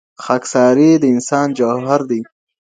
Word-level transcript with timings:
خاکساري 0.23 0.91
د 1.01 1.03
انسان 1.13 1.47
جوهر 1.57 2.01
دی. 2.09 2.21